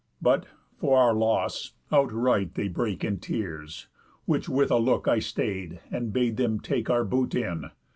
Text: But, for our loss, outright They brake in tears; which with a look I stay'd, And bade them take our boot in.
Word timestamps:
But, 0.19 0.47
for 0.79 0.97
our 0.97 1.13
loss, 1.13 1.73
outright 1.91 2.55
They 2.55 2.67
brake 2.69 3.03
in 3.03 3.19
tears; 3.19 3.87
which 4.25 4.49
with 4.49 4.71
a 4.71 4.77
look 4.77 5.07
I 5.07 5.19
stay'd, 5.19 5.79
And 5.91 6.11
bade 6.11 6.37
them 6.37 6.59
take 6.59 6.89
our 6.89 7.05
boot 7.05 7.35
in. 7.35 7.65